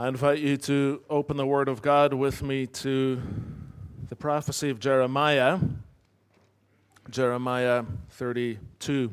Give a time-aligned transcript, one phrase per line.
[0.00, 3.20] I invite you to open the Word of God with me to
[4.08, 5.58] the prophecy of Jeremiah,
[7.10, 9.10] Jeremiah 32.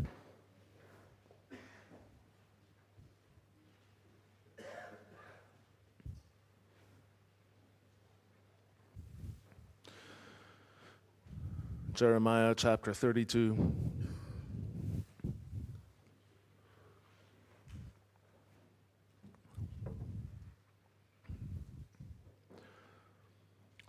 [11.94, 13.74] Jeremiah chapter 32.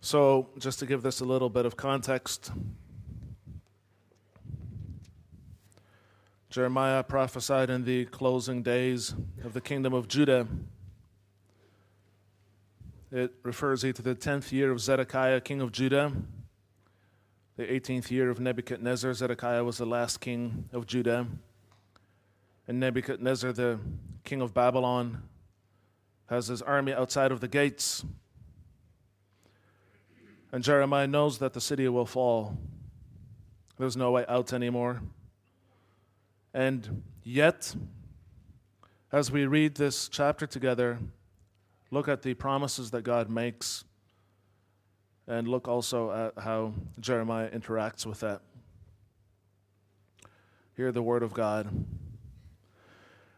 [0.09, 2.51] So, just to give this a little bit of context,
[6.49, 10.47] Jeremiah prophesied in the closing days of the kingdom of Judah.
[13.13, 16.11] It refers to the 10th year of Zedekiah, king of Judah,
[17.59, 19.13] the 18th year of Nebuchadnezzar.
[19.13, 21.27] Zedekiah was the last king of Judah.
[22.67, 23.79] And Nebuchadnezzar, the
[24.25, 25.25] king of Babylon,
[26.31, 28.07] has his army outside of the gates.
[30.51, 32.57] And Jeremiah knows that the city will fall.
[33.77, 35.03] There's no way out anymore.
[36.55, 37.75] And yet,
[39.13, 40.99] as we read this chapter together,
[41.91, 43.85] look at the promises that God makes,
[45.27, 48.41] and look also at how Jeremiah interacts with that.
[50.77, 51.69] Hear the word of God.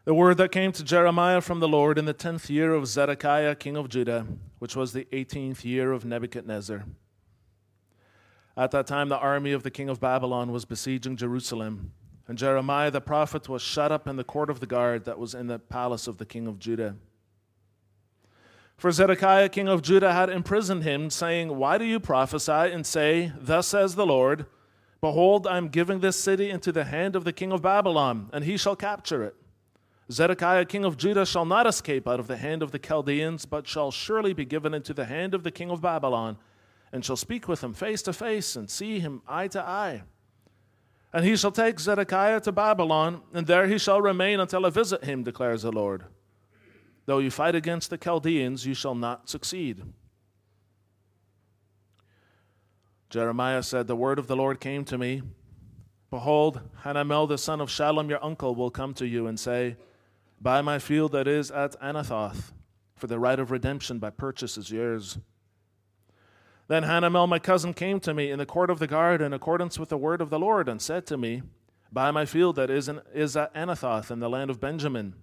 [0.03, 3.53] The word that came to Jeremiah from the Lord in the tenth year of Zedekiah,
[3.53, 4.25] king of Judah,
[4.57, 6.85] which was the eighteenth year of Nebuchadnezzar.
[8.57, 11.91] At that time, the army of the king of Babylon was besieging Jerusalem,
[12.27, 15.35] and Jeremiah the prophet was shut up in the court of the guard that was
[15.35, 16.95] in the palace of the king of Judah.
[18.77, 23.33] For Zedekiah, king of Judah, had imprisoned him, saying, Why do you prophesy and say,
[23.39, 24.47] Thus says the Lord,
[24.99, 28.45] Behold, I am giving this city into the hand of the king of Babylon, and
[28.45, 29.35] he shall capture it.
[30.11, 33.67] Zedekiah, king of Judah, shall not escape out of the hand of the Chaldeans, but
[33.67, 36.37] shall surely be given into the hand of the king of Babylon
[36.91, 40.03] and shall speak with him face to face and see him eye to eye.
[41.13, 45.03] And he shall take Zedekiah to Babylon, and there he shall remain until I visit
[45.03, 46.05] him, declares the Lord.
[47.05, 49.81] Though you fight against the Chaldeans, you shall not succeed.
[53.09, 55.21] Jeremiah said, The word of the Lord came to me.
[56.09, 59.75] Behold, Hanamel the son of Shallum, your uncle, will come to you and say,
[60.41, 62.51] Buy my field that is at Anathoth,
[62.95, 65.19] for the right of redemption by purchase is yours.
[66.67, 69.77] Then Hanamel, my cousin, came to me in the court of the guard in accordance
[69.77, 71.43] with the word of the Lord, and said to me,
[71.91, 75.13] Buy my field that is, in, is at Anathoth in the land of Benjamin,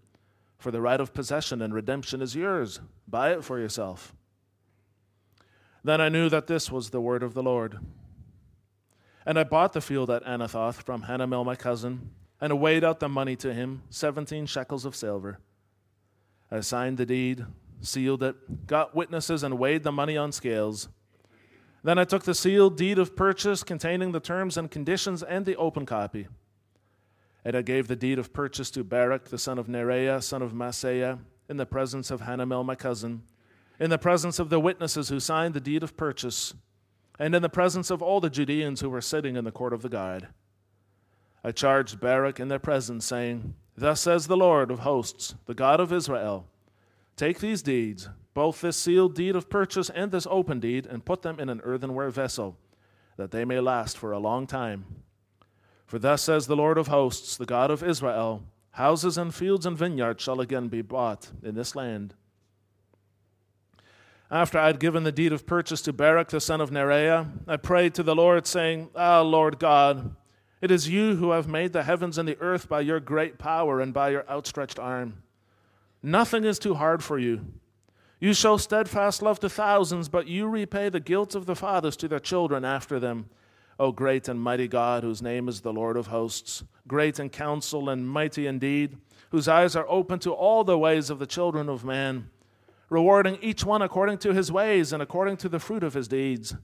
[0.57, 2.81] for the right of possession and redemption is yours.
[3.09, 4.15] Buy it for yourself.
[5.83, 7.78] Then I knew that this was the word of the Lord.
[9.27, 13.09] And I bought the field at Anathoth from Hanamel, my cousin, and weighed out the
[13.09, 15.38] money to him, seventeen shekels of silver.
[16.50, 17.44] I signed the deed,
[17.81, 20.88] sealed it, got witnesses, and weighed the money on scales.
[21.82, 25.56] Then I took the sealed deed of purchase containing the terms and conditions and the
[25.56, 26.27] open copy.
[27.44, 30.53] And I gave the deed of purchase to Baruch, the son of Neriah, son of
[30.53, 33.22] Mahseiah, in the presence of Hanamel, my cousin,
[33.78, 36.53] in the presence of the witnesses who signed the deed of purchase,
[37.19, 39.82] and in the presence of all the Judeans who were sitting in the court of
[39.82, 40.28] the guard.
[41.44, 45.81] I charged Baruch in their presence, saying, Thus says the Lord of hosts, the God
[45.81, 46.47] of Israel
[47.16, 51.22] Take these deeds both this sealed deed of purchase and this open deed, and put
[51.22, 52.56] them in an earthenware vessel,
[53.16, 54.84] that they may last for a long time.
[55.87, 59.77] For thus says the Lord of hosts, the God of Israel Houses and fields and
[59.77, 62.15] vineyards shall again be bought in this land.
[64.31, 67.56] After I had given the deed of purchase to Baruch the son of Neriah, I
[67.56, 70.15] prayed to the Lord, saying, Ah, Lord God,
[70.61, 73.81] it is you who have made the heavens and the earth by your great power
[73.81, 75.23] and by your outstretched arm.
[76.03, 77.45] Nothing is too hard for you.
[78.21, 82.09] You show steadfast love to thousands, but you repay the guilt of the fathers to
[82.09, 83.31] their children after them.
[83.79, 87.89] O great and mighty God, whose name is the Lord of hosts, great in counsel
[87.89, 88.97] and mighty indeed,
[89.31, 92.28] whose eyes are open to all the ways of the children of man,
[92.89, 96.57] rewarding each one according to his ways and according to the fruit of his deeds.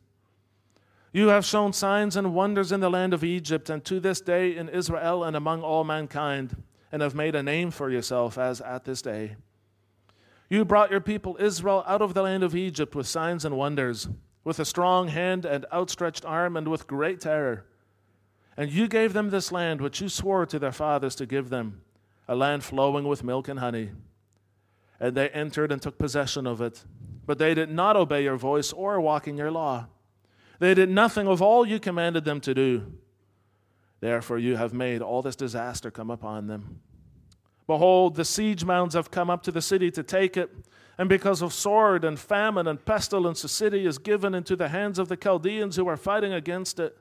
[1.15, 4.57] You have shown signs and wonders in the land of Egypt, and to this day
[4.57, 8.85] in Israel and among all mankind, and have made a name for yourself as at
[8.85, 9.37] this day.
[10.51, 14.09] You brought your people Israel out of the land of Egypt with signs and wonders,
[14.43, 17.65] with a strong hand and outstretched arm, and with great terror.
[18.57, 21.83] And you gave them this land which you swore to their fathers to give them,
[22.27, 23.93] a land flowing with milk and honey.
[24.99, 26.85] And they entered and took possession of it.
[27.25, 29.87] But they did not obey your voice or walk in your law.
[30.65, 32.91] They did nothing of all you commanded them to do.
[34.01, 36.81] Therefore, you have made all this disaster come upon them.
[37.67, 40.51] Behold, the siege mounds have come up to the city to take it,
[40.97, 44.99] And because of sword and famine and pestilence, the city is given into the hands
[44.99, 46.97] of the Chaldeans who are fighting against it.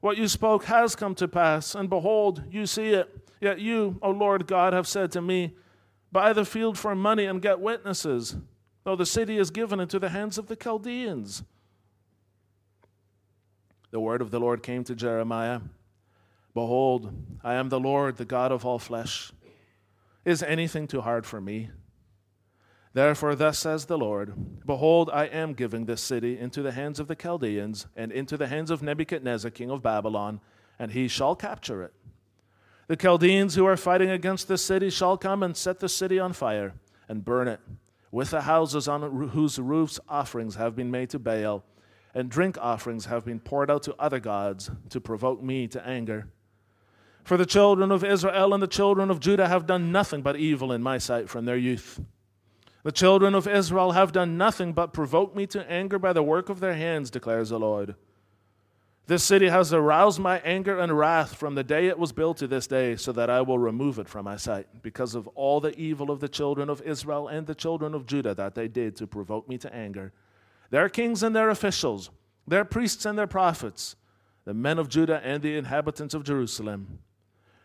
[0.00, 3.14] What you spoke has come to pass, and behold, you see it.
[3.42, 5.54] Yet you, O Lord God, have said to me,
[6.12, 8.36] Buy the field for money and get witnesses,
[8.84, 11.42] though the city is given into the hands of the Chaldeans.
[13.96, 15.60] The word of the Lord came to Jeremiah
[16.52, 19.32] Behold, I am the Lord, the God of all flesh.
[20.22, 21.70] Is anything too hard for me?
[22.92, 24.34] Therefore, thus says the Lord
[24.66, 28.48] Behold, I am giving this city into the hands of the Chaldeans and into the
[28.48, 30.42] hands of Nebuchadnezzar, king of Babylon,
[30.78, 31.94] and he shall capture it.
[32.88, 36.34] The Chaldeans who are fighting against this city shall come and set the city on
[36.34, 36.74] fire
[37.08, 37.60] and burn it,
[38.10, 41.64] with the houses on whose roofs offerings have been made to Baal,
[42.16, 46.26] and drink offerings have been poured out to other gods to provoke me to anger.
[47.24, 50.72] For the children of Israel and the children of Judah have done nothing but evil
[50.72, 52.00] in my sight from their youth.
[52.84, 56.48] The children of Israel have done nothing but provoke me to anger by the work
[56.48, 57.96] of their hands, declares the Lord.
[59.06, 62.46] This city has aroused my anger and wrath from the day it was built to
[62.46, 65.78] this day, so that I will remove it from my sight, because of all the
[65.78, 69.06] evil of the children of Israel and the children of Judah that they did to
[69.06, 70.14] provoke me to anger.
[70.70, 72.10] Their kings and their officials,
[72.46, 73.96] their priests and their prophets,
[74.44, 77.00] the men of Judah and the inhabitants of Jerusalem.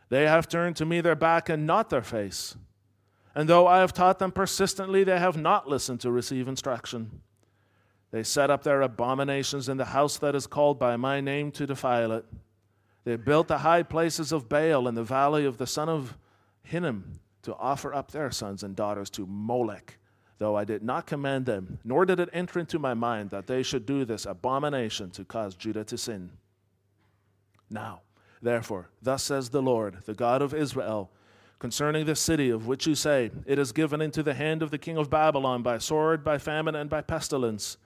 [0.09, 2.55] They have turned to me their back and not their face.
[3.33, 7.21] And though I have taught them persistently, they have not listened to receive instruction.
[8.11, 11.65] They set up their abominations in the house that is called by my name to
[11.65, 12.25] defile it.
[13.05, 16.17] They built the high places of Baal in the valley of the son of
[16.63, 19.97] Hinnom to offer up their sons and daughters to Molech,
[20.41, 23.61] though I did not command them, nor did it enter into my mind that they
[23.61, 26.31] should do this abomination to cause Judah to sin.
[27.69, 28.01] Now,
[28.41, 31.11] therefore, thus says the Lord, the God of Israel,
[31.59, 34.79] concerning this city of which you say, It is given into the hand of the
[34.79, 37.77] king of Babylon by sword, by famine, and by pestilence.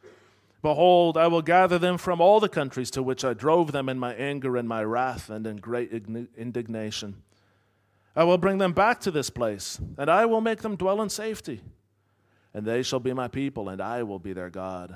[0.62, 4.00] Behold, I will gather them from all the countries to which I drove them in
[4.00, 7.22] my anger and my wrath and in great indignation.
[8.16, 11.10] I will bring them back to this place, and I will make them dwell in
[11.10, 11.60] safety.
[12.56, 14.96] And they shall be my people, and I will be their God.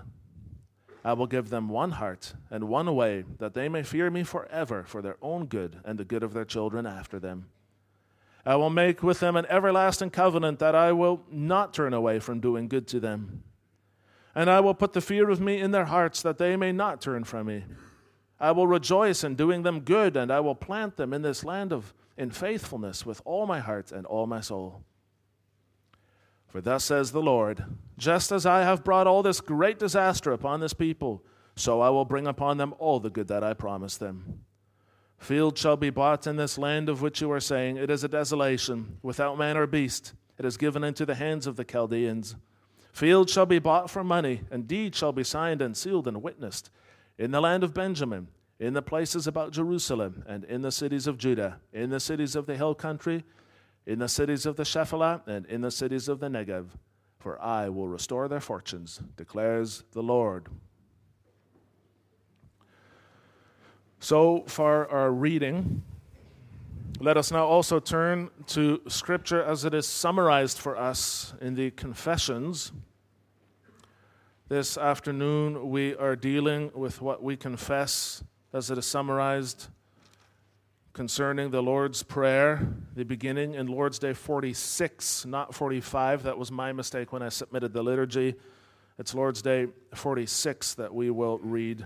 [1.04, 4.86] I will give them one heart and one way, that they may fear me forever
[4.86, 7.50] for their own good and the good of their children after them.
[8.46, 12.40] I will make with them an everlasting covenant that I will not turn away from
[12.40, 13.44] doing good to them.
[14.34, 17.02] And I will put the fear of me in their hearts that they may not
[17.02, 17.66] turn from me.
[18.40, 21.74] I will rejoice in doing them good, and I will plant them in this land
[21.74, 24.82] of in faithfulness with all my heart and all my soul.
[26.50, 27.64] For thus says the Lord,
[27.98, 31.24] just as I have brought all this great disaster upon this people,
[31.56, 34.42] so I will bring upon them all the good that I promised them.
[35.20, 38.08] Field shall be bought in this land of which you are saying, It is a
[38.08, 40.14] desolation, without man or beast.
[40.38, 42.36] It is given into the hands of the Chaldeans.
[42.94, 46.72] Field shall be bought for money, and deed shall be signed and sealed and witnessed
[47.20, 48.30] in the land of Benjamin,
[48.60, 52.46] in the places about Jerusalem, and in the cities of Judah, in the cities of
[52.46, 53.26] the hill country,
[53.90, 56.68] in the cities of the Shephelah, and in the cities of the Negev.
[57.18, 60.48] For I will restore their fortunes, declares the Lord.
[64.00, 65.82] So, for our reading,
[67.00, 71.72] let us now also turn to Scripture as it is summarized for us in the
[71.72, 72.72] Confessions.
[74.50, 79.68] This afternoon, we are dealing with what we confess as it is summarized
[80.94, 86.24] concerning the Lord's Prayer, the beginning in Lord's Day 46, not 45.
[86.24, 88.36] That was my mistake when I submitted the liturgy.
[88.98, 91.86] It's Lord's Day 46 that we will read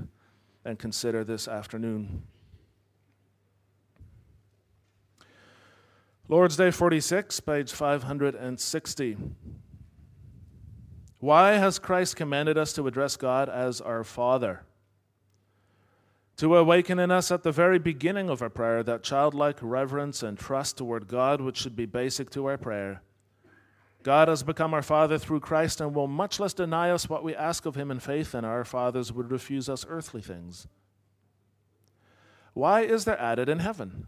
[0.65, 2.23] and consider this afternoon.
[6.29, 9.17] Lord's Day 46, page 560.
[11.19, 14.63] Why has Christ commanded us to address God as our Father?
[16.37, 20.37] To awaken in us at the very beginning of our prayer that childlike reverence and
[20.37, 23.03] trust toward God, which should be basic to our prayer.
[24.01, 27.35] God has become our Father through Christ and will much less deny us what we
[27.35, 30.67] ask of Him in faith than our fathers would refuse us earthly things.
[32.53, 34.05] Why is there added in heaven?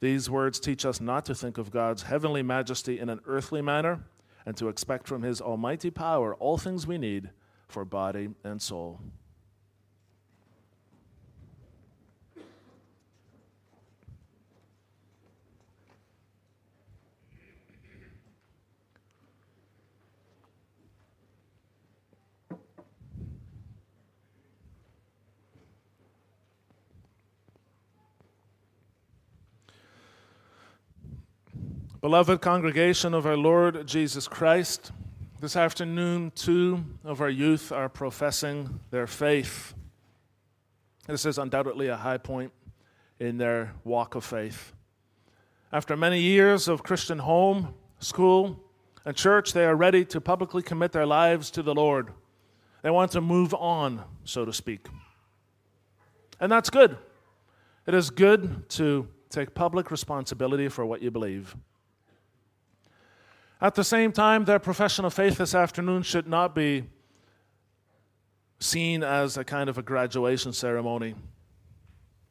[0.00, 4.04] These words teach us not to think of God's heavenly majesty in an earthly manner
[4.44, 7.30] and to expect from His almighty power all things we need
[7.68, 9.00] for body and soul.
[32.02, 34.92] Beloved congregation of our Lord Jesus Christ,
[35.40, 39.72] This afternoon, two of our youth are professing their faith.
[41.06, 42.52] This is undoubtedly a high point
[43.18, 44.74] in their walk of faith.
[45.72, 48.62] After many years of Christian home, school,
[49.06, 52.12] and church, they are ready to publicly commit their lives to the Lord.
[52.82, 54.86] They want to move on, so to speak.
[56.40, 56.98] And that's good.
[57.86, 61.56] It is good to take public responsibility for what you believe.
[63.60, 66.84] At the same time, their profession of faith this afternoon should not be
[68.58, 71.14] seen as a kind of a graduation ceremony.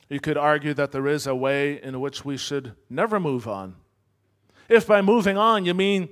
[0.09, 3.75] You could argue that there is a way in which we should never move on.
[4.69, 6.09] If by moving on you mean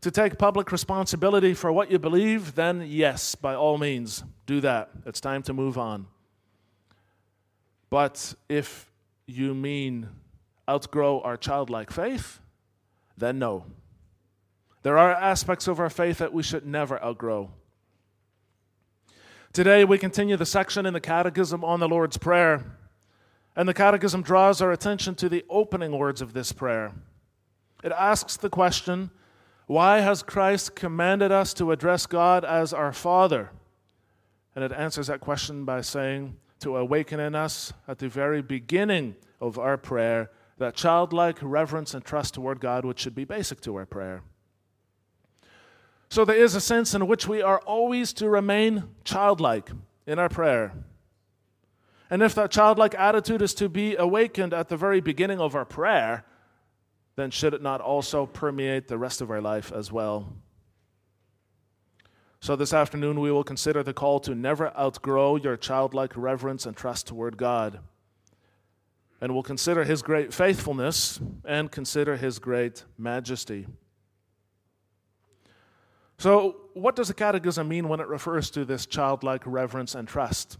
[0.00, 4.90] to take public responsibility for what you believe, then yes, by all means, do that.
[5.06, 6.06] It's time to move on.
[7.90, 8.90] But if
[9.26, 10.08] you mean
[10.68, 12.40] outgrow our childlike faith,
[13.16, 13.64] then no.
[14.84, 17.50] There are aspects of our faith that we should never outgrow.
[19.54, 22.76] Today, we continue the section in the Catechism on the Lord's Prayer,
[23.56, 26.92] and the Catechism draws our attention to the opening words of this prayer.
[27.82, 29.10] It asks the question
[29.66, 33.52] Why has Christ commanded us to address God as our Father?
[34.54, 39.16] And it answers that question by saying, To awaken in us at the very beginning
[39.40, 43.76] of our prayer that childlike reverence and trust toward God, which should be basic to
[43.76, 44.22] our prayer.
[46.14, 49.70] So there is a sense in which we are always to remain childlike
[50.06, 50.72] in our prayer.
[52.08, 55.64] And if that childlike attitude is to be awakened at the very beginning of our
[55.64, 56.24] prayer,
[57.16, 60.36] then should it not also permeate the rest of our life as well?
[62.38, 66.76] So, this afternoon, we will consider the call to never outgrow your childlike reverence and
[66.76, 67.80] trust toward God.
[69.20, 73.66] And we'll consider his great faithfulness and consider his great majesty.
[76.18, 80.58] So, what does the Catechism mean when it refers to this childlike reverence and trust?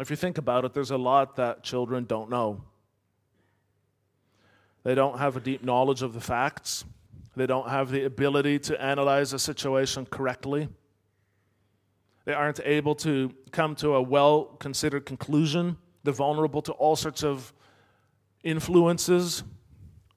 [0.00, 2.62] If you think about it, there's a lot that children don't know.
[4.82, 6.84] They don't have a deep knowledge of the facts,
[7.36, 10.68] they don't have the ability to analyze a situation correctly.
[12.24, 15.76] They aren't able to come to a well considered conclusion.
[16.04, 17.52] They're vulnerable to all sorts of
[18.42, 19.42] influences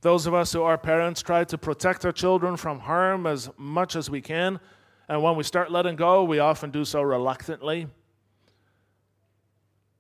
[0.08, 3.94] those of us who are parents try to protect our children from harm as much
[3.94, 4.58] as we can.
[5.10, 7.88] And when we start letting go, we often do so reluctantly.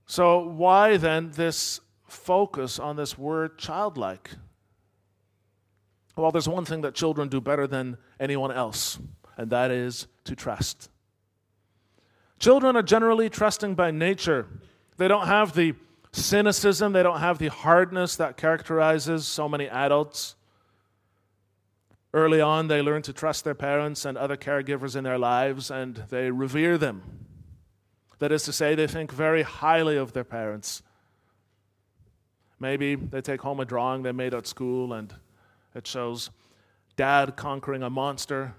[0.05, 4.29] So, why then this focus on this word childlike?
[6.15, 8.99] Well, there's one thing that children do better than anyone else,
[9.35, 10.89] and that is to trust.
[12.39, 14.47] Children are generally trusting by nature.
[14.95, 15.73] They don't have the
[16.17, 20.35] cynicism, they don't have the hardness that characterizes so many adults.
[22.13, 26.03] Early on, they learn to trust their parents and other caregivers in their lives, and
[26.09, 27.03] they revere them.
[28.19, 30.81] That is to say, they think very highly of their parents.
[32.59, 35.13] Maybe they take home a drawing they made at school, and
[35.75, 36.31] it shows
[36.95, 38.55] dad conquering a monster.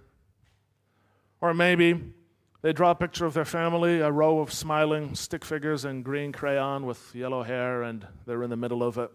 [1.40, 2.12] Or maybe
[2.60, 6.32] they draw a picture of their family, a row of smiling stick figures in green
[6.32, 9.10] crayon with yellow hair, and they're in the middle of it.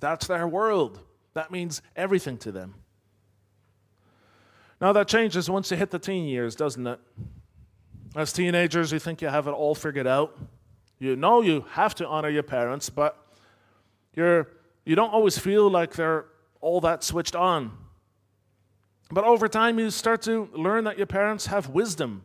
[0.00, 0.98] That's their world.
[1.34, 2.74] That means everything to them.
[4.80, 6.98] Now, that changes once you hit the teen years, doesn't it?
[8.16, 10.36] As teenagers, you think you have it all figured out.
[10.98, 13.16] You know you have to honor your parents, but
[14.14, 14.48] you're,
[14.84, 16.26] you don't always feel like they're
[16.60, 17.76] all that switched on.
[19.10, 22.22] But over time, you start to learn that your parents have wisdom.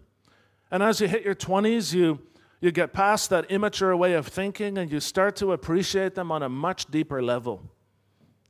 [0.72, 2.20] And as you hit your 20s, you,
[2.62, 6.44] you get past that immature way of thinking and you start to appreciate them on
[6.44, 7.64] a much deeper level.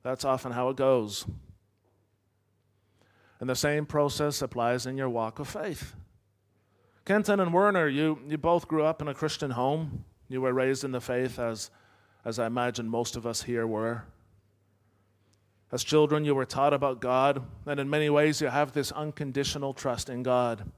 [0.03, 1.25] That's often how it goes.
[3.39, 5.95] And the same process applies in your walk of faith.
[7.05, 10.05] Kenton and Werner, you, you both grew up in a Christian home.
[10.27, 11.71] You were raised in the faith, as,
[12.23, 14.03] as I imagine most of us here were.
[15.71, 19.73] As children, you were taught about God, and in many ways, you have this unconditional
[19.73, 20.71] trust in God.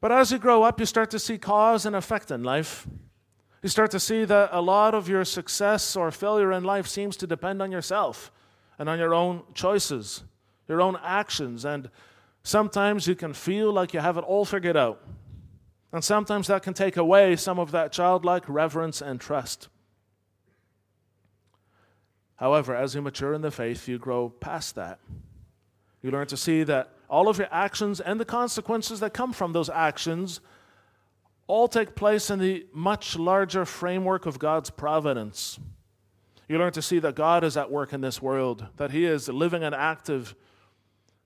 [0.00, 2.86] But as you grow up, you start to see cause and effect in life.
[3.62, 7.16] You start to see that a lot of your success or failure in life seems
[7.16, 8.30] to depend on yourself
[8.78, 10.24] and on your own choices,
[10.68, 11.64] your own actions.
[11.64, 11.88] And
[12.42, 15.00] sometimes you can feel like you have it all figured out.
[15.90, 19.68] And sometimes that can take away some of that childlike reverence and trust.
[22.36, 24.98] However, as you mature in the faith, you grow past that.
[26.02, 29.52] You learn to see that all of your actions and the consequences that come from
[29.52, 30.40] those actions
[31.46, 35.58] all take place in the much larger framework of God's providence.
[36.48, 39.28] You learn to see that God is at work in this world, that He is
[39.28, 40.34] living and active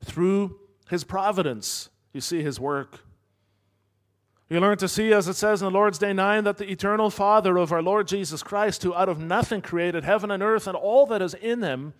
[0.04, 1.88] through His providence.
[2.12, 3.00] You see His work.
[4.50, 7.10] You learn to see, as it says in the Lord's Day 9, that the eternal
[7.10, 10.74] Father of our Lord Jesus Christ, who out of nothing created heaven and earth and
[10.74, 11.92] all that is in them,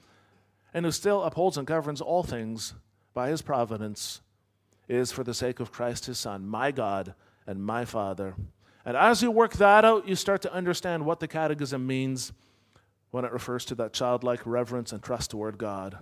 [0.73, 2.73] and who still upholds and governs all things
[3.13, 4.23] by his providence,
[4.89, 7.15] is for the sake of Christ his Son, my God
[7.47, 8.35] and my Father.
[8.87, 12.33] And as you work that out, you start to understand what the Catechism means
[13.11, 15.99] when it refers to that childlike reverence and trust toward God.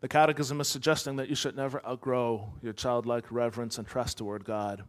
[0.00, 4.44] The Catechism is suggesting that you should never outgrow your childlike reverence and trust toward
[4.44, 4.84] God.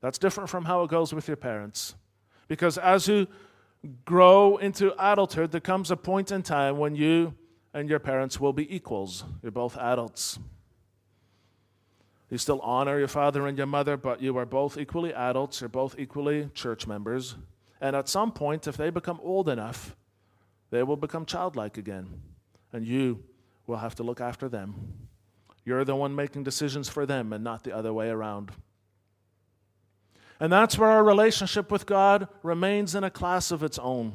[0.00, 1.96] That's different from how it goes with your parents.
[2.46, 3.26] Because as you
[4.04, 7.34] grow into adulthood, there comes a point in time when you
[7.72, 9.24] and your parents will be equals.
[9.42, 10.38] You're both adults.
[12.30, 15.60] You still honor your father and your mother, but you are both equally adults.
[15.60, 17.36] You're both equally church members.
[17.80, 19.96] And at some point, if they become old enough,
[20.70, 22.22] they will become childlike again.
[22.72, 23.24] And you
[23.66, 24.74] will have to look after them.
[25.64, 28.52] You're the one making decisions for them and not the other way around.
[30.40, 34.14] And that's where our relationship with God remains in a class of its own.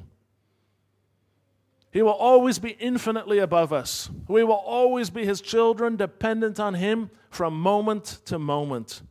[1.92, 4.10] He will always be infinitely above us.
[4.28, 9.02] We will always be His children, dependent on Him from moment to moment.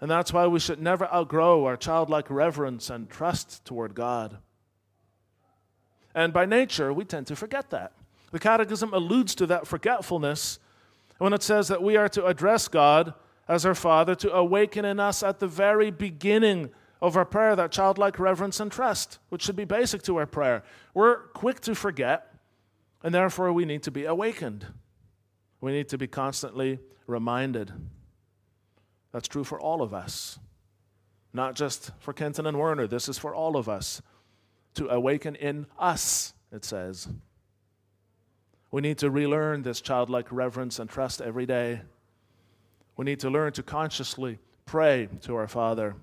[0.00, 4.36] And that's why we should never outgrow our childlike reverence and trust toward God.
[6.14, 7.92] And by nature, we tend to forget that.
[8.34, 10.58] The Catechism alludes to that forgetfulness
[11.18, 13.14] when it says that we are to address God
[13.46, 17.70] as our Father to awaken in us at the very beginning of our prayer that
[17.70, 20.64] childlike reverence and trust, which should be basic to our prayer.
[20.94, 22.34] We're quick to forget,
[23.04, 24.66] and therefore we need to be awakened.
[25.60, 27.70] We need to be constantly reminded.
[29.12, 30.40] That's true for all of us,
[31.32, 32.88] not just for Kenton and Werner.
[32.88, 34.02] This is for all of us.
[34.74, 37.06] To awaken in us, it says.
[38.74, 41.82] We need to relearn this childlike reverence and trust every day.
[42.96, 45.94] We need to learn to consciously pray to our Father.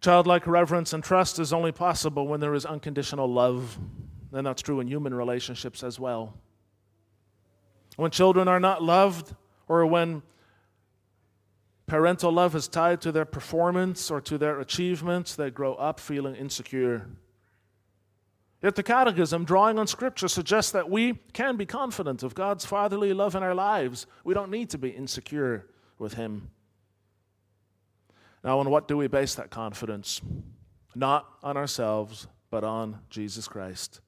[0.00, 3.78] Childlike reverence and trust is only possible when there is unconditional love,
[4.32, 6.34] and that's true in human relationships as well.
[7.94, 9.32] When children are not loved,
[9.68, 10.22] or when
[11.86, 16.34] parental love is tied to their performance or to their achievements, they grow up feeling
[16.34, 17.06] insecure.
[18.62, 23.12] Yet the Catechism, drawing on Scripture, suggests that we can be confident of God's fatherly
[23.12, 24.06] love in our lives.
[24.24, 25.66] We don't need to be insecure
[25.98, 26.50] with Him.
[28.42, 30.20] Now, on what do we base that confidence?
[30.94, 34.00] Not on ourselves, but on Jesus Christ.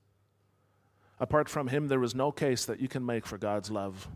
[1.21, 4.09] Apart from Him, there is no case that you can make for God's love.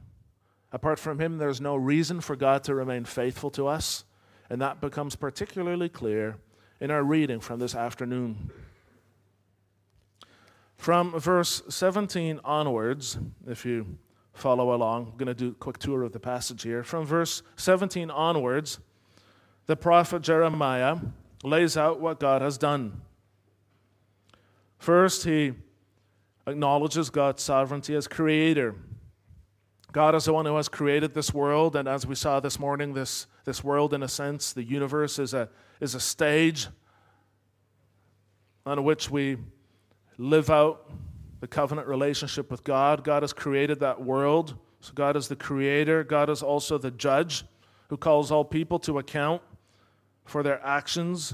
[0.72, 4.04] Apart from Him, there's no reason for God to remain faithful to us,
[4.50, 6.38] and that becomes particularly clear
[6.80, 8.50] in our reading from this afternoon.
[10.84, 13.16] From verse 17 onwards,
[13.46, 13.96] if you
[14.34, 16.82] follow along, I'm going to do a quick tour of the passage here.
[16.82, 18.80] From verse 17 onwards,
[19.64, 20.98] the prophet Jeremiah
[21.42, 23.00] lays out what God has done.
[24.76, 25.54] First, he
[26.46, 28.74] acknowledges God's sovereignty as creator.
[29.90, 32.92] God is the one who has created this world, and as we saw this morning,
[32.92, 35.48] this, this world, in a sense, the universe is a,
[35.80, 36.66] is a stage
[38.66, 39.38] on which we
[40.18, 40.90] live out
[41.40, 43.04] the covenant relationship with God.
[43.04, 44.56] God has created that world.
[44.80, 46.04] So God is the creator.
[46.04, 47.44] God is also the judge
[47.88, 49.42] who calls all people to account
[50.24, 51.32] for their actions.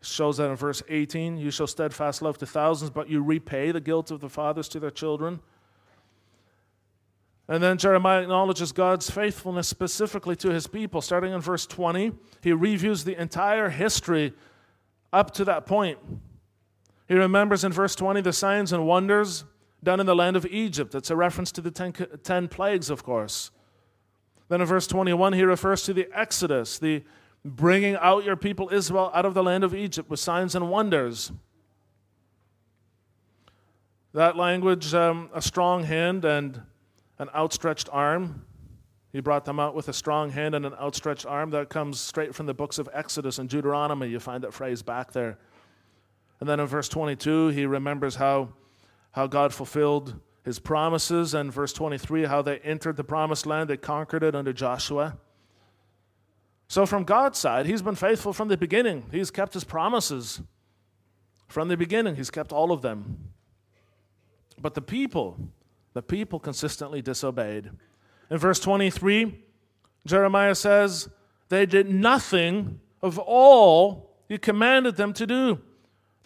[0.00, 3.72] It shows that in verse 18 you show steadfast love to thousands, but you repay
[3.72, 5.40] the guilt of the fathers to their children.
[7.48, 11.00] And then Jeremiah acknowledges God's faithfulness specifically to his people.
[11.00, 14.34] Starting in verse 20, he reviews the entire history
[15.12, 15.98] up to that point
[17.08, 19.44] he remembers in verse 20 the signs and wonders
[19.82, 20.94] done in the land of Egypt.
[20.94, 21.92] It's a reference to the ten,
[22.22, 23.50] ten plagues, of course.
[24.48, 27.04] Then in verse 21, he refers to the Exodus, the
[27.44, 31.32] bringing out your people Israel out of the land of Egypt with signs and wonders.
[34.14, 36.62] That language, um, a strong hand and
[37.18, 38.44] an outstretched arm.
[39.12, 41.50] He brought them out with a strong hand and an outstretched arm.
[41.50, 44.08] That comes straight from the books of Exodus and Deuteronomy.
[44.08, 45.38] You find that phrase back there.
[46.40, 48.50] And then in verse 22, he remembers how,
[49.12, 51.34] how God fulfilled his promises.
[51.34, 55.18] And verse 23, how they entered the promised land, they conquered it under Joshua.
[56.68, 59.06] So, from God's side, he's been faithful from the beginning.
[59.10, 60.42] He's kept his promises.
[61.46, 63.30] From the beginning, he's kept all of them.
[64.60, 65.38] But the people,
[65.94, 67.70] the people consistently disobeyed.
[68.30, 69.42] In verse 23,
[70.04, 71.08] Jeremiah says,
[71.48, 75.60] They did nothing of all you commanded them to do.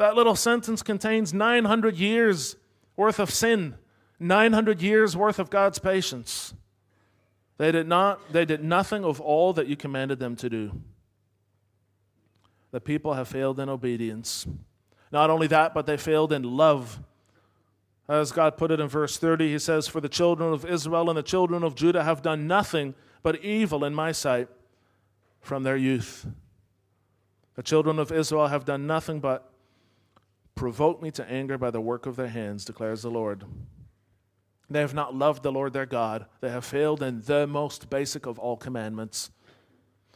[0.03, 2.57] That little sentence contains 900 years
[2.97, 3.77] worth of sin
[4.19, 6.55] 900 years worth of God's patience.
[7.57, 10.73] They did, not, they did nothing of all that you commanded them to do.
[12.73, 14.45] The people have failed in obedience.
[15.13, 16.99] Not only that, but they failed in love.
[18.09, 21.17] As God put it in verse 30, He says, For the children of Israel and
[21.17, 24.49] the children of Judah have done nothing but evil in my sight
[25.41, 26.27] from their youth.
[27.55, 29.52] The children of Israel have done nothing but
[30.55, 33.45] provoke me to anger by the work of their hands, declares the Lord.
[34.71, 36.27] They have not loved the Lord their God.
[36.41, 39.31] They have failed in the most basic of all commandments.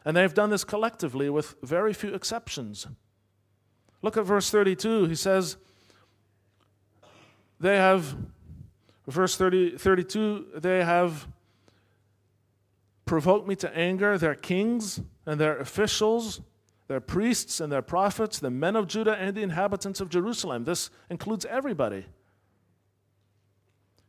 [0.05, 2.87] And they have done this collectively with very few exceptions.
[4.03, 5.07] Look at verse 32.
[5.07, 5.57] He says,
[7.59, 8.16] They have,
[9.07, 11.27] verse 30, 32, they have
[13.05, 16.40] provoked me to anger their kings and their officials,
[16.88, 20.64] their priests and their prophets, the men of Judah and the inhabitants of Jerusalem.
[20.64, 22.07] This includes everybody.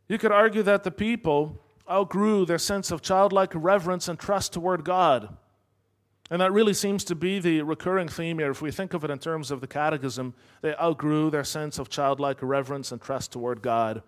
[0.07, 4.83] You could argue that the people outgrew their sense of childlike reverence and trust toward
[4.83, 5.35] God.
[6.29, 8.51] And that really seems to be the recurring theme here.
[8.51, 11.89] If we think of it in terms of the catechism, they outgrew their sense of
[11.89, 14.03] childlike reverence and trust toward God.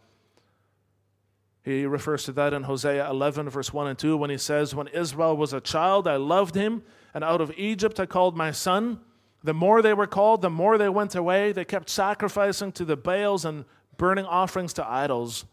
[1.63, 4.87] He refers to that in Hosea 11, verse 1 and 2, when he says, When
[4.87, 8.99] Israel was a child, I loved him, and out of Egypt I called my son.
[9.43, 11.51] The more they were called, the more they went away.
[11.51, 13.65] They kept sacrificing to the Baals and
[13.97, 15.45] burning offerings to idols.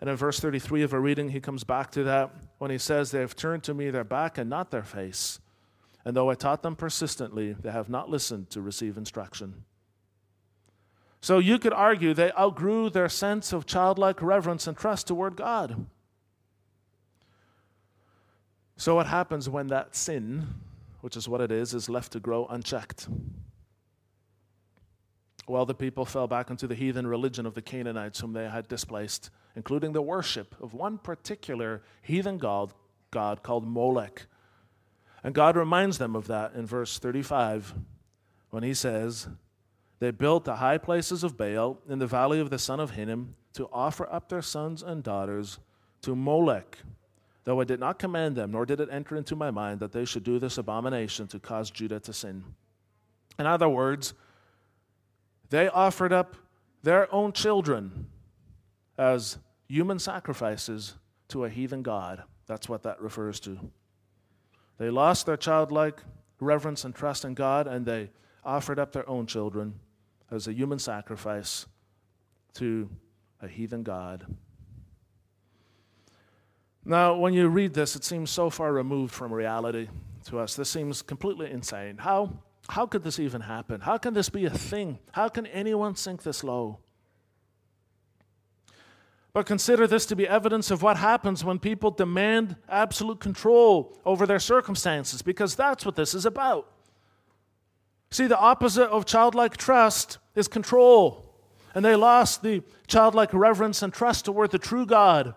[0.00, 3.10] And in verse 33 of our reading, he comes back to that when he says,
[3.10, 5.40] They have turned to me their back and not their face.
[6.04, 9.64] And though I taught them persistently, they have not listened to receive instruction.
[11.20, 15.86] So you could argue they outgrew their sense of childlike reverence and trust toward God.
[18.78, 20.46] So, what happens when that sin,
[21.02, 23.08] which is what it is, is left to grow unchecked?
[25.46, 28.68] Well, the people fell back into the heathen religion of the Canaanites whom they had
[28.68, 32.72] displaced including the worship of one particular heathen god,
[33.10, 34.26] god called Molech.
[35.24, 37.74] And God reminds them of that in verse 35
[38.50, 39.26] when he says,
[39.98, 43.34] They built the high places of Baal in the valley of the son of Hinnom
[43.54, 45.58] to offer up their sons and daughters
[46.02, 46.78] to Molech,
[47.48, 50.04] though I did not command them, nor did it enter into my mind that they
[50.04, 52.44] should do this abomination to cause Judah to sin.
[53.38, 54.12] In other words,
[55.48, 56.36] they offered up
[56.82, 58.04] their own children
[58.98, 60.96] as human sacrifices
[61.28, 62.22] to a heathen God.
[62.46, 63.58] That's what that refers to.
[64.76, 66.02] They lost their childlike
[66.40, 68.10] reverence and trust in God, and they
[68.44, 69.80] offered up their own children
[70.30, 71.64] as a human sacrifice
[72.56, 72.90] to
[73.40, 74.26] a heathen God.
[76.88, 79.88] Now, when you read this, it seems so far removed from reality
[80.24, 80.56] to us.
[80.56, 81.98] This seems completely insane.
[81.98, 83.82] How, how could this even happen?
[83.82, 84.98] How can this be a thing?
[85.12, 86.78] How can anyone sink this low?
[89.34, 94.26] But consider this to be evidence of what happens when people demand absolute control over
[94.26, 96.72] their circumstances, because that's what this is about.
[98.10, 101.34] See, the opposite of childlike trust is control.
[101.74, 105.34] And they lost the childlike reverence and trust toward the true God.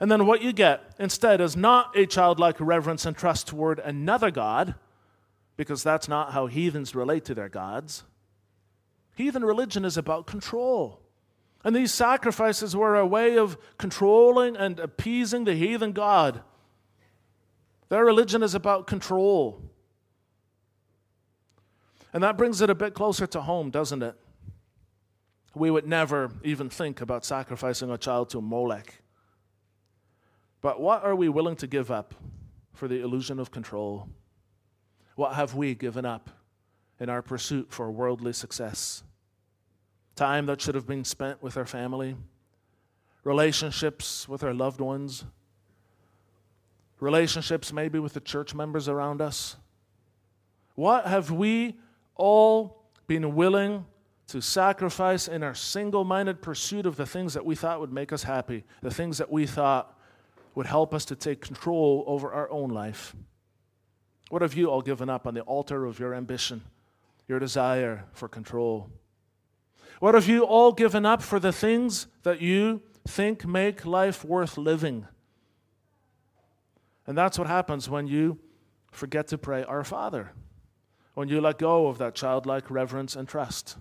[0.00, 4.30] And then what you get instead is not a childlike reverence and trust toward another
[4.30, 4.74] God,
[5.56, 8.02] because that's not how heathens relate to their gods.
[9.14, 11.00] Heathen religion is about control.
[11.62, 16.42] And these sacrifices were a way of controlling and appeasing the heathen God.
[17.88, 19.62] Their religion is about control.
[22.12, 24.16] And that brings it a bit closer to home, doesn't it?
[25.54, 29.00] We would never even think about sacrificing a child to Molech.
[30.64, 32.14] But what are we willing to give up
[32.72, 34.08] for the illusion of control?
[35.14, 36.30] What have we given up
[36.98, 39.02] in our pursuit for worldly success?
[40.14, 42.16] time that should have been spent with our family,
[43.24, 45.24] relationships with our loved ones,
[47.00, 49.56] relationships maybe with the church members around us.
[50.76, 51.76] What have we
[52.14, 53.84] all been willing
[54.28, 58.12] to sacrifice in our single minded pursuit of the things that we thought would make
[58.12, 59.93] us happy, the things that we thought
[60.54, 63.14] would help us to take control over our own life?
[64.30, 66.62] What have you all given up on the altar of your ambition,
[67.28, 68.90] your desire for control?
[70.00, 74.56] What have you all given up for the things that you think make life worth
[74.56, 75.06] living?
[77.06, 78.38] And that's what happens when you
[78.90, 80.32] forget to pray, Our Father,
[81.14, 83.76] when you let go of that childlike reverence and trust.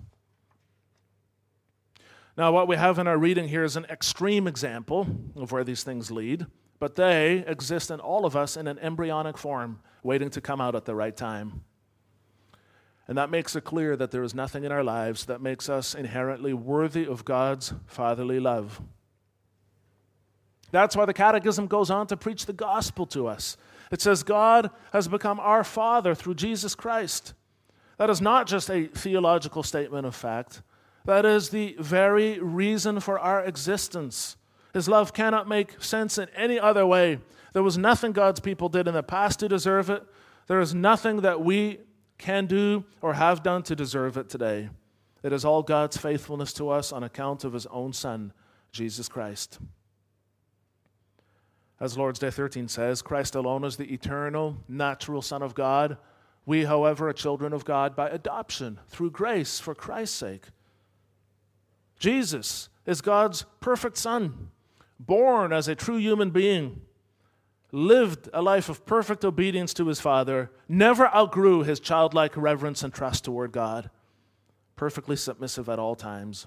[2.36, 5.84] Now, what we have in our reading here is an extreme example of where these
[5.84, 6.48] things lead,
[6.84, 10.76] but they exist in all of us in an embryonic form, waiting to come out
[10.76, 11.64] at the right time.
[13.08, 15.96] And that makes it clear that there is nothing in our lives that makes us
[15.96, 18.82] inherently worthy of God's fatherly love.
[20.72, 23.56] That's why the Catechism goes on to preach the gospel to us.
[23.90, 27.34] It says, God has become our Father through Jesus Christ.
[27.98, 30.62] That is not just a theological statement of fact,
[31.06, 34.36] that is the very reason for our existence.
[34.74, 37.20] His love cannot make sense in any other way.
[37.54, 40.04] There was nothing God's people did in the past to deserve it.
[40.48, 41.80] There is nothing that we
[42.18, 44.70] can do or have done to deserve it today.
[45.22, 48.34] It is all God's faithfulness to us on account of His own Son,
[48.72, 49.60] Jesus Christ.
[51.80, 55.98] As Lord's Day 13 says, Christ alone is the eternal, natural Son of God.
[56.46, 60.46] We, however, are children of God by adoption, through grace, for Christ's sake.
[62.00, 64.50] Jesus is God's perfect Son,
[65.00, 66.82] born as a true human being,
[67.72, 72.94] lived a life of perfect obedience to his Father, never outgrew his childlike reverence and
[72.94, 73.90] trust toward God,
[74.76, 76.46] perfectly submissive at all times.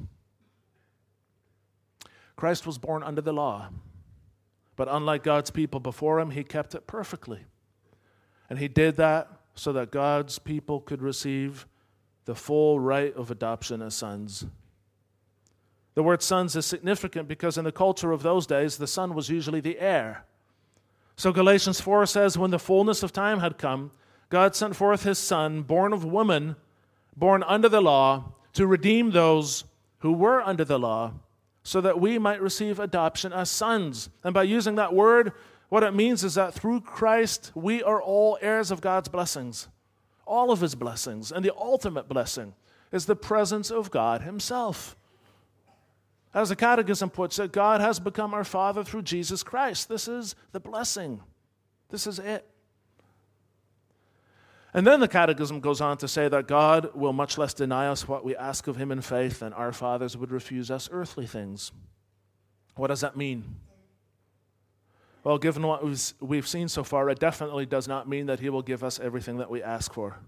[2.37, 3.71] Christ was born under the law.
[4.77, 7.41] But unlike God's people before him, he kept it perfectly.
[8.49, 11.67] And he did that so that God's people could receive
[12.27, 14.45] the full right of adoption as sons.
[15.97, 19.31] The word sons is significant because in the culture of those days, the son was
[19.31, 20.25] usually the heir.
[21.17, 23.91] So Galatians 4 says, When the fullness of time had come,
[24.29, 26.57] God sent forth his son, born of woman,
[27.17, 29.65] born under the law, to redeem those
[30.01, 31.15] who were under the law
[31.63, 34.11] so that we might receive adoption as sons.
[34.23, 35.33] And by using that word,
[35.71, 39.69] what it means is that through Christ, we are all heirs of God's blessings,
[40.27, 41.33] all of his blessings.
[41.33, 42.53] And the ultimate blessing
[42.93, 44.95] is the presence of God himself.
[46.37, 49.89] As the Catechism puts it, God has become our Father through Jesus Christ.
[49.89, 51.23] This is the blessing.
[51.89, 52.47] This is it.
[54.75, 58.07] And then the Catechism goes on to say that God will much less deny us
[58.07, 61.73] what we ask of Him in faith than our fathers would refuse us earthly things.
[62.75, 63.57] What does that mean?
[65.25, 65.83] Well, given what
[66.21, 69.39] we've seen so far, it definitely does not mean that He will give us everything
[69.39, 70.19] that we ask for.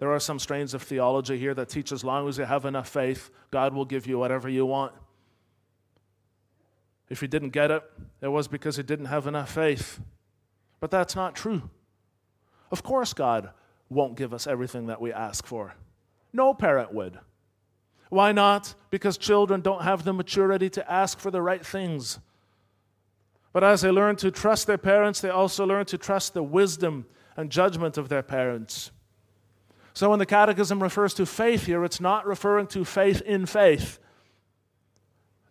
[0.00, 2.88] There are some strains of theology here that teach as long as you have enough
[2.88, 4.92] faith, God will give you whatever you want.
[7.10, 7.82] If you didn't get it,
[8.22, 10.00] it was because you didn't have enough faith.
[10.80, 11.68] But that's not true.
[12.70, 13.50] Of course, God
[13.90, 15.74] won't give us everything that we ask for.
[16.32, 17.18] No parent would.
[18.08, 18.74] Why not?
[18.90, 22.18] Because children don't have the maturity to ask for the right things.
[23.52, 27.04] But as they learn to trust their parents, they also learn to trust the wisdom
[27.36, 28.92] and judgment of their parents.
[30.00, 33.98] So when the Catechism refers to faith here, it's not referring to faith in faith.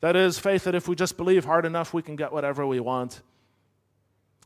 [0.01, 2.79] That is, faith that if we just believe hard enough, we can get whatever we
[2.79, 3.21] want.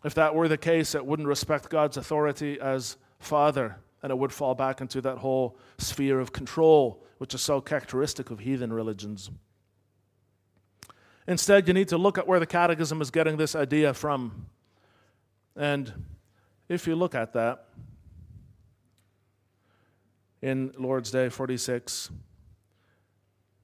[0.03, 4.33] If that were the case, it wouldn't respect God's authority as Father, and it would
[4.33, 9.31] fall back into that whole sphere of control, which is so characteristic of heathen religions.
[11.29, 14.47] Instead, you need to look at where the Catechism is getting this idea from.
[15.55, 15.93] And
[16.67, 17.67] if you look at that
[20.43, 22.11] in Lord's Day 46,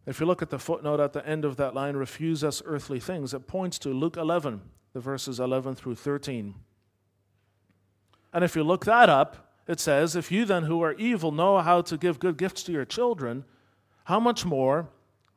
[0.06, 3.02] if you look at the footnote at the end of that line, refuse us earthly
[3.02, 4.62] things, it points to Luke 11,
[4.94, 6.56] the verses 11 through 13.
[8.32, 11.60] And if you look that up, it says, If you then who are evil know
[11.60, 13.44] how to give good gifts to your children,
[14.06, 14.88] how much more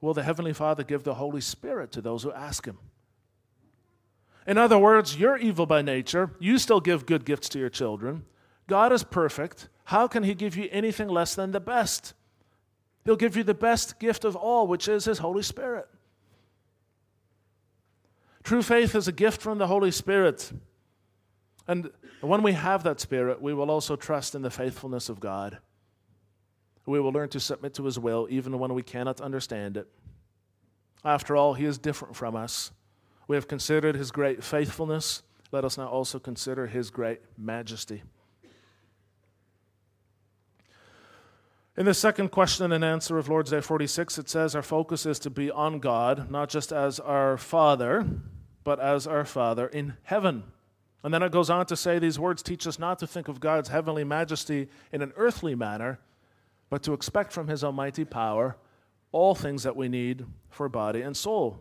[0.01, 2.79] will the Heavenly Father give the Holy Spirit to those who ask Him?
[4.47, 6.31] In other words, you're evil by nature.
[6.39, 8.27] You still give good gifts to your children.
[8.69, 9.69] God is perfect.
[9.85, 12.15] How can He give you anything less than the best?
[13.05, 15.89] He'll give you the best gift of all, which is His Holy Spirit.
[18.43, 20.53] True faith is a gift from the Holy Spirit.
[21.69, 21.91] And
[22.21, 25.59] when we have that Spirit, we will also trust in the faithfulness of God.
[26.87, 29.89] We will learn to submit to His will even when we cannot understand it.
[31.05, 32.73] After all, He is different from us.
[33.29, 35.23] We have considered His great faithfulness.
[35.53, 38.03] Let us now also consider His great majesty.
[41.75, 45.19] In the second question and answer of Lord's Day 46, it says our focus is
[45.21, 48.07] to be on God, not just as our Father,
[48.63, 50.45] but as our Father in heaven.
[51.03, 53.41] And then it goes on to say these words teach us not to think of
[53.41, 55.99] God's heavenly majesty in an earthly manner,
[56.69, 58.57] but to expect from His almighty power
[59.11, 61.57] all things that we need for body and soul.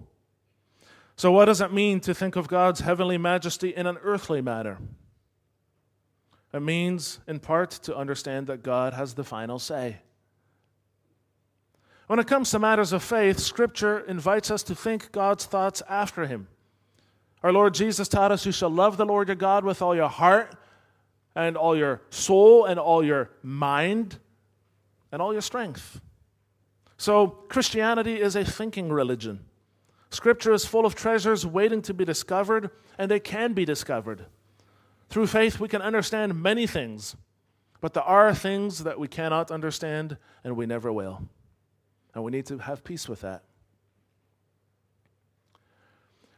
[1.16, 4.78] So, what does it mean to think of God's heavenly majesty in an earthly manner?
[6.54, 9.98] It means, in part, to understand that God has the final say.
[12.08, 16.26] When it comes to matters of faith, Scripture invites us to think God's thoughts after
[16.26, 16.48] Him.
[17.42, 20.10] Our Lord Jesus taught us, You shall love the Lord your God with all your
[20.10, 20.56] heart,
[21.36, 24.20] and all your soul and all your mind
[25.12, 26.02] and all your strength.
[26.98, 29.46] So, Christianity is a thinking religion.
[30.10, 34.26] Scripture is full of treasures waiting to be discovered, and they can be discovered.
[35.12, 37.18] Through faith, we can understand many things,
[37.82, 41.28] but there are things that we cannot understand, and we never will.
[42.16, 43.44] And we need to have peace with that.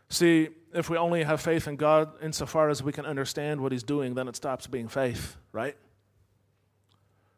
[0.09, 3.83] See, if we only have faith in God insofar as we can understand what He's
[3.83, 5.77] doing, then it stops being faith, right?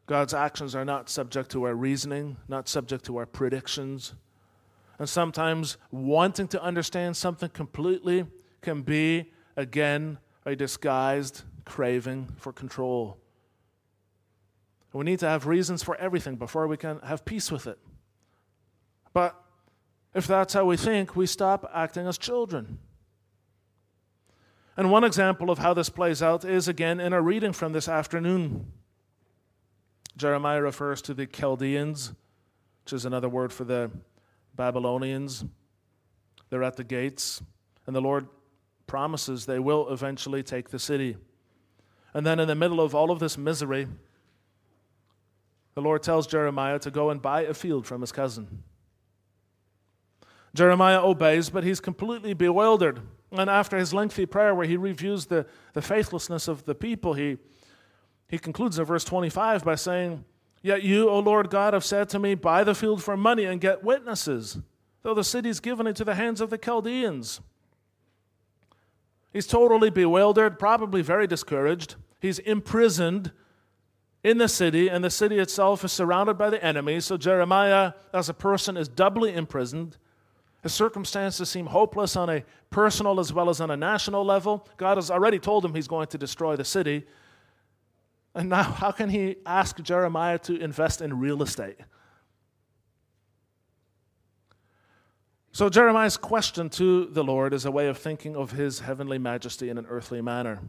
[0.05, 4.13] God's actions are not subject to our reasoning, not subject to our predictions.
[4.99, 8.25] And sometimes wanting to understand something completely
[8.61, 13.17] can be, again, a disguised craving for control.
[14.93, 17.77] We need to have reasons for everything before we can have peace with it.
[19.11, 19.35] But
[20.13, 22.79] if that's how we think, we stop acting as children.
[24.77, 27.89] And one example of how this plays out is again in our reading from this
[27.89, 28.71] afternoon.
[30.15, 32.13] Jeremiah refers to the Chaldeans,
[32.83, 33.91] which is another word for the
[34.55, 35.43] Babylonians.
[36.49, 37.41] They're at the gates,
[37.85, 38.27] and the Lord
[38.87, 41.17] promises they will eventually take the city.
[42.13, 43.87] And then, in the middle of all of this misery,
[45.73, 48.63] the Lord tells Jeremiah to go and buy a field from his cousin.
[50.53, 53.01] Jeremiah obeys, but he's completely bewildered.
[53.31, 57.37] And after his lengthy prayer, where he reviews the, the faithlessness of the people, he,
[58.29, 60.23] he concludes in verse 25 by saying,
[60.61, 63.59] Yet you, O Lord God, have said to me, Buy the field for money and
[63.59, 64.57] get witnesses,
[65.03, 67.41] though the city's given into the hands of the Chaldeans.
[69.35, 71.95] He's totally bewildered, probably very discouraged.
[72.21, 73.33] He's imprisoned
[74.23, 77.01] in the city, and the city itself is surrounded by the enemy.
[77.01, 79.97] So Jeremiah, as a person, is doubly imprisoned.
[80.63, 84.69] His circumstances seem hopeless on a personal as well as on a national level.
[84.77, 87.03] God has already told him he's going to destroy the city.
[88.35, 91.81] And now, how can he ask Jeremiah to invest in real estate?
[95.55, 99.69] So, Jeremiah's question to the Lord is a way of thinking of his heavenly majesty
[99.69, 100.59] in an earthly manner.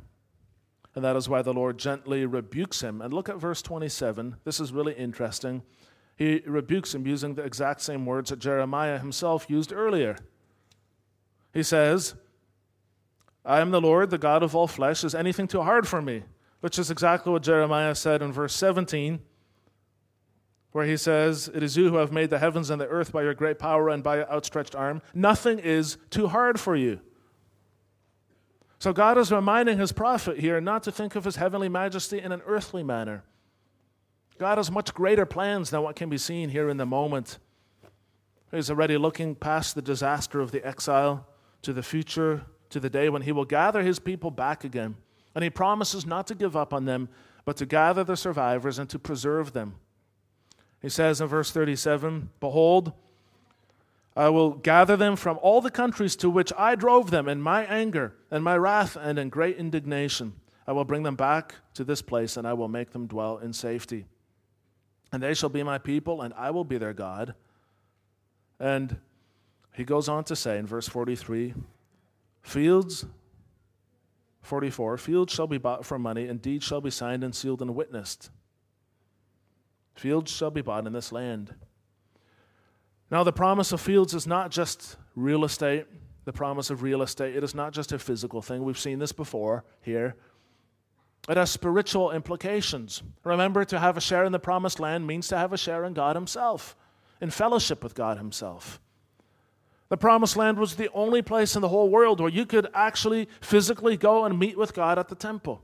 [0.95, 3.03] And that is why the Lord gently rebukes him.
[3.03, 4.37] And look at verse 27.
[4.45, 5.63] This is really interesting
[6.17, 10.17] he rebukes him using the exact same words that Jeremiah himself used earlier.
[11.53, 12.15] He says,
[13.45, 15.03] I am the Lord, the God of all flesh.
[15.03, 16.23] Is anything too hard for me?
[16.61, 19.19] Which is exactly what Jeremiah said in verse 17,
[20.73, 23.23] where he says, It is you who have made the heavens and the earth by
[23.23, 25.03] your great power and by your outstretched arm.
[25.15, 27.01] Nothing is too hard for you.
[28.79, 32.31] So God is reminding his prophet here not to think of his heavenly majesty in
[32.31, 33.25] an earthly manner.
[34.39, 37.39] God has much greater plans than what can be seen here in the moment.
[38.51, 41.27] He's already looking past the disaster of the exile
[41.63, 44.97] to the future, to the day when He will gather His people back again.
[45.35, 47.09] And He promises not to give up on them,
[47.45, 49.77] but to gather the survivors and to preserve them.
[50.87, 52.93] He says in verse 37 Behold,
[54.15, 57.65] I will gather them from all the countries to which I drove them in my
[57.65, 60.35] anger and my wrath and in great indignation.
[60.65, 63.53] I will bring them back to this place and I will make them dwell in
[63.53, 64.07] safety
[65.11, 67.35] and they shall be my people, and I will be their God.
[68.61, 68.99] And
[69.75, 71.55] he goes on to say in verse 43
[72.43, 73.07] Fields,
[74.43, 77.75] 44, fields shall be bought for money, and deeds shall be signed and sealed and
[77.75, 78.31] witnessed.
[79.97, 81.55] Fields shall be bought in this land.
[83.11, 85.87] Now, the promise of fields is not just real estate,
[86.25, 87.35] the promise of real estate.
[87.35, 88.63] It is not just a physical thing.
[88.63, 90.17] We've seen this before here.
[91.29, 93.03] It has spiritual implications.
[93.25, 95.95] Remember, to have a share in the promised land means to have a share in
[95.95, 96.77] God Himself,
[97.21, 98.81] in fellowship with God Himself.
[99.89, 103.29] The promised land was the only place in the whole world where you could actually
[103.41, 105.63] physically go and meet with God at the temple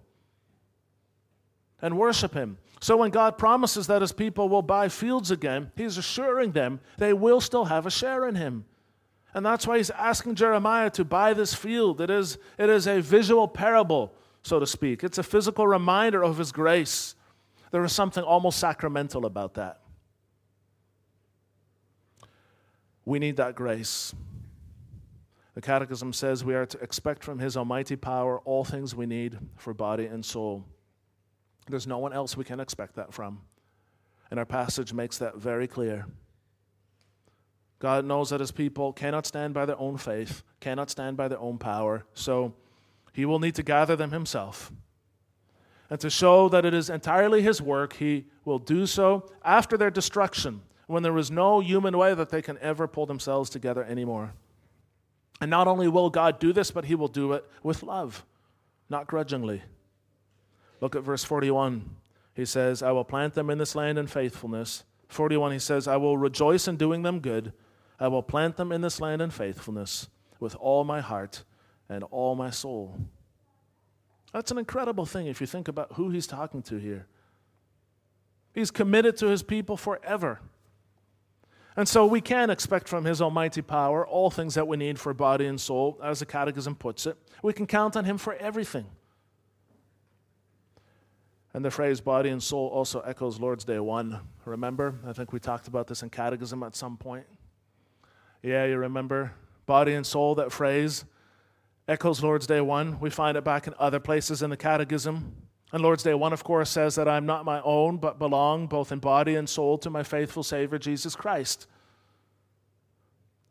[1.83, 2.57] and worship Him.
[2.81, 7.13] So when God promises that His people will buy fields again, He's assuring them they
[7.13, 8.65] will still have a share in Him.
[9.35, 12.01] And that's why He's asking Jeremiah to buy this field.
[12.01, 15.05] It is, it is a visual parable so to speak.
[15.05, 17.15] It's a physical reminder of His grace.
[17.71, 19.81] There is something almost sacramental about that.
[23.05, 24.15] We need that grace.
[25.55, 29.39] The Catechism says we are to expect from His almighty power all things we need
[29.57, 30.65] for body and soul.
[31.69, 33.41] There's no one else we can expect that from.
[34.31, 36.07] And our passage makes that very clear.
[37.79, 41.41] God knows that His people cannot stand by their own faith, cannot stand by their
[41.41, 42.05] own power.
[42.15, 42.55] So
[43.13, 44.73] he will need to gather them himself.
[45.91, 49.91] And to show that it is entirely his work, he will do so after their
[49.91, 54.33] destruction, when there is no human way that they can ever pull themselves together anymore.
[55.41, 58.25] And not only will God do this, but he will do it with love,
[58.89, 59.63] not grudgingly.
[60.83, 61.89] Look at verse 41.
[62.35, 64.83] He says, I will plant them in this land in faithfulness.
[65.09, 67.53] 41, he says, I will rejoice in doing them good.
[68.01, 70.09] I will plant them in this land in faithfulness
[70.41, 71.45] with all my heart
[71.89, 72.99] and all my soul.
[74.33, 77.07] That's an incredible thing if you think about who he's talking to here.
[78.53, 80.41] He's committed to his people forever.
[81.77, 85.15] And so we can expect from his almighty power all things that we need for
[85.15, 87.17] body and soul, as the Catechism puts it.
[87.41, 88.87] We can count on him for everything.
[91.55, 94.19] And the phrase body and soul also echoes Lord's Day 1.
[94.47, 94.95] Remember?
[95.07, 97.27] I think we talked about this in Catechism at some point.
[98.43, 99.35] Yeah, you remember?
[99.67, 101.05] Body and soul, that phrase
[101.87, 103.01] echoes Lord's Day 1.
[103.01, 105.35] We find it back in other places in the Catechism.
[105.73, 108.91] And Lord's Day 1, of course, says that I'm not my own, but belong both
[108.91, 111.67] in body and soul to my faithful Savior, Jesus Christ.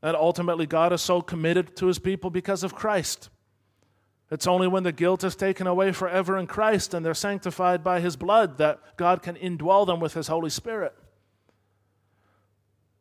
[0.01, 3.29] And ultimately, God is so committed to his people because of Christ.
[4.31, 7.99] It's only when the guilt is taken away forever in Christ and they're sanctified by
[7.99, 10.95] His blood that God can indwell them with His Holy Spirit.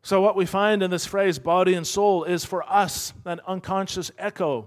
[0.03, 4.11] So, what we find in this phrase, body and soul, is for us an unconscious
[4.19, 4.67] echo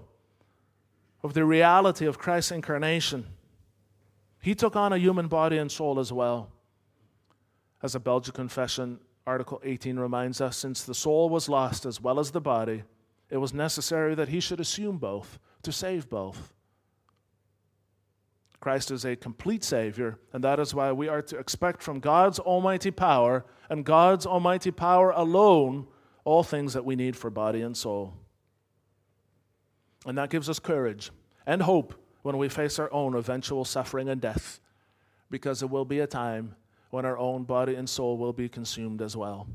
[1.22, 3.26] of the reality of Christ's incarnation.
[4.40, 6.50] He took on a human body and soul as well.
[7.82, 12.18] As a Belgic confession, Article 18 reminds us since the soul was lost as well
[12.18, 12.84] as the body,
[13.28, 16.53] it was necessary that he should assume both to save both.
[18.64, 22.38] Christ is a complete Savior, and that is why we are to expect from God's
[22.38, 25.86] almighty power and God's almighty power alone
[26.24, 28.14] all things that we need for body and soul.
[30.06, 31.10] And that gives us courage
[31.44, 31.92] and hope
[32.22, 34.60] when we face our own eventual suffering and death,
[35.30, 36.54] because there will be a time
[36.88, 39.46] when our own body and soul will be consumed as well.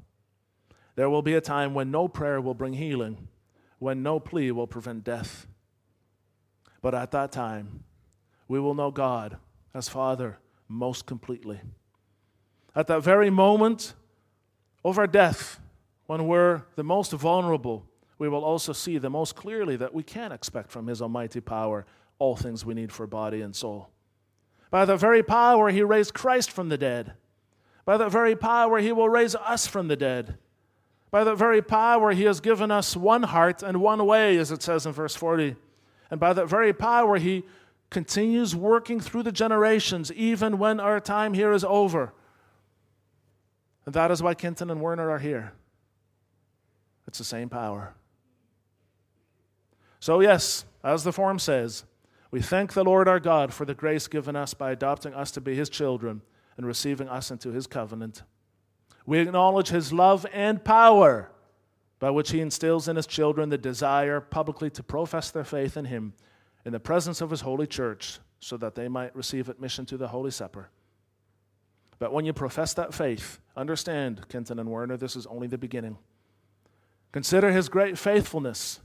[0.95, 3.27] There will be a time when no prayer will bring healing,
[3.79, 5.47] when no plea will prevent death.
[6.83, 7.85] But at that time,
[8.49, 9.37] we will know God
[9.73, 11.61] as Father most completely.
[12.75, 13.93] At that very moment
[14.83, 15.61] of our death,
[16.07, 17.85] when we're the most vulnerable,
[18.17, 21.85] we will also see the most clearly that we can expect from His almighty power
[22.17, 23.89] all things we need for body and soul.
[24.71, 27.13] By the very power He raised Christ from the dead.
[27.85, 30.37] By the very power He will raise us from the dead.
[31.11, 34.63] By the very power He has given us one heart and one way, as it
[34.63, 35.55] says in verse 40.
[36.11, 37.43] And by that very power He
[37.89, 42.13] continues working through the generations, even when our time here is over.
[43.85, 45.53] And that is why Kenton and Werner are here.
[47.07, 47.95] It's the same power.
[49.99, 51.83] So, yes, as the form says,
[52.31, 55.41] we thank the Lord our God for the grace given us by adopting us to
[55.41, 56.21] be his children
[56.57, 58.21] and receiving us into his covenant.
[59.05, 61.31] We acknowledge his love and power
[61.97, 65.85] by which he instills in his children the desire publicly to profess their faith in
[65.85, 66.13] him
[66.65, 70.07] in the presence of his holy church so that they might receive admission to the
[70.07, 70.69] Holy Supper.
[71.99, 75.97] But when you profess that faith, understand, Kenton and Werner, this is only the beginning.
[77.11, 78.79] Consider his great faithfulness,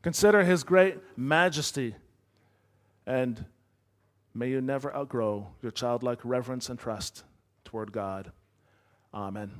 [0.00, 1.94] consider his great majesty,
[3.06, 3.44] and
[4.34, 7.24] may you never outgrow your childlike reverence and trust
[7.64, 8.32] toward God.
[9.12, 9.50] Amen.